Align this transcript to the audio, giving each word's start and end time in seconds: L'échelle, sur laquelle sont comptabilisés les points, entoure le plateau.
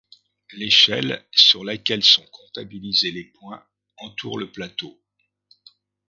L'échelle, 0.53 1.23
sur 1.31 1.63
laquelle 1.63 2.03
sont 2.03 2.25
comptabilisés 2.31 3.11
les 3.11 3.25
points, 3.25 3.63
entoure 3.97 4.39
le 4.39 4.51
plateau. 4.51 4.99